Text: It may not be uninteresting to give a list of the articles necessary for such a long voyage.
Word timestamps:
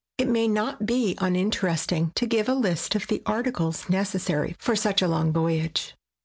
It 0.17 0.27
may 0.27 0.47
not 0.47 0.87
be 0.87 1.13
uninteresting 1.19 2.11
to 2.15 2.25
give 2.25 2.49
a 2.49 2.55
list 2.55 2.95
of 2.95 3.05
the 3.05 3.21
articles 3.27 3.87
necessary 3.87 4.55
for 4.57 4.75
such 4.75 5.03
a 5.03 5.07
long 5.07 5.31
voyage. 5.31 5.95